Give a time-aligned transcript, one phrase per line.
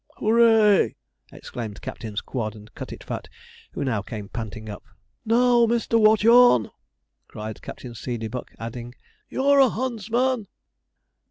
[0.17, 0.95] 'Hoo ray!'
[1.31, 3.27] exclaimed Captains Quod and Cutitfat,
[3.73, 4.83] who now came panting up.
[5.25, 5.99] 'Now, Mr.
[5.99, 6.71] Watchorn!'
[7.27, 8.95] cried Captain Seedeybuck, adding,
[9.29, 10.47] 'You're a huntsman!'